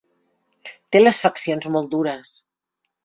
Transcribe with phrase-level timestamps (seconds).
[0.95, 2.33] Té les faccions molt dures.